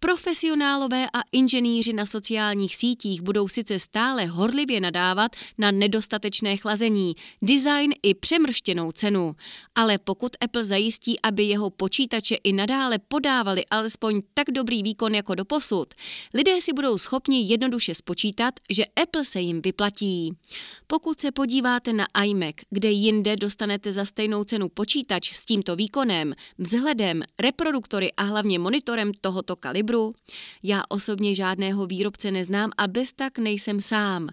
[0.01, 7.93] Profesionálové a inženýři na sociálních sítích budou sice stále horlivě nadávat na nedostatečné chlazení, design
[8.03, 9.37] i přemrštěnou cenu,
[9.75, 15.35] ale pokud Apple zajistí, aby jeho počítače i nadále podávali alespoň tak dobrý výkon jako
[15.35, 15.95] doposud,
[16.35, 20.33] lidé si budou schopni jednoduše spočítat, že Apple se jim vyplatí.
[20.87, 26.35] Pokud se podíváte na iMac, kde jinde dostanete za stejnou cenu počítač s tímto výkonem,
[26.59, 29.13] vzhledem, reproduktory a hlavně monitorem
[29.51, 30.15] tohoto kalibru,
[30.63, 34.29] já osobně žádného výrobce neznám a bez tak nejsem sám.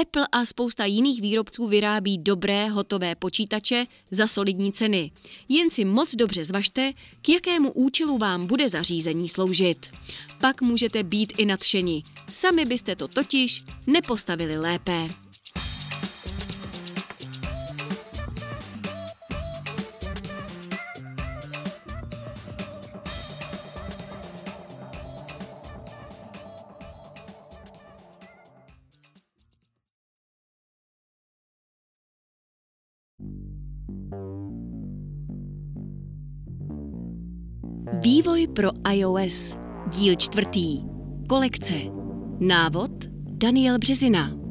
[0.00, 5.10] Apple a spousta jiných výrobců vyrábí dobré hotové počítače za solidní ceny.
[5.48, 6.92] Jen si moc dobře zvažte,
[7.22, 9.86] k jakému účelu vám bude zařízení sloužit.
[10.40, 12.02] Pak můžete být i nadšeni.
[12.30, 15.27] Sami byste to totiž nepostavili lépe.
[38.18, 39.56] Vývoj pro iOS.
[39.86, 40.82] Díl čtvrtý.
[41.28, 41.74] Kolekce.
[42.40, 42.90] Návod
[43.30, 44.47] Daniel Březina.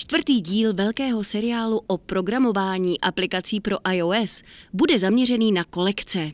[0.00, 4.42] Čtvrtý díl velkého seriálu o programování aplikací pro iOS
[4.72, 6.32] bude zaměřený na kolekce.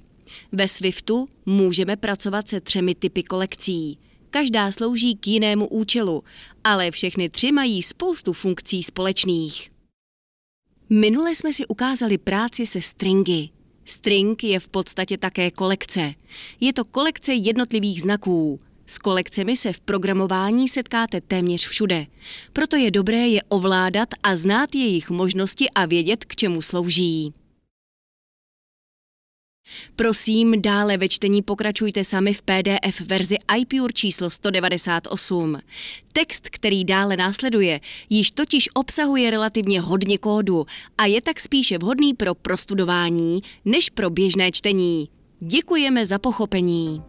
[0.52, 3.98] Ve Swiftu můžeme pracovat se třemi typy kolekcí.
[4.30, 6.24] Každá slouží k jinému účelu,
[6.64, 9.70] ale všechny tři mají spoustu funkcí společných.
[10.90, 13.48] Minule jsme si ukázali práci se stringy.
[13.84, 16.14] String je v podstatě také kolekce.
[16.60, 18.60] Je to kolekce jednotlivých znaků.
[18.86, 22.06] S kolekcemi se v programování setkáte téměř všude.
[22.52, 27.32] Proto je dobré je ovládat a znát jejich možnosti a vědět, k čemu slouží.
[29.96, 35.58] Prosím, dále ve čtení pokračujte sami v PDF verzi iPure číslo 198.
[36.12, 37.80] Text, který dále následuje,
[38.10, 40.66] již totiž obsahuje relativně hodně kódu
[40.98, 45.08] a je tak spíše vhodný pro prostudování než pro běžné čtení.
[45.40, 47.02] Děkujeme za pochopení.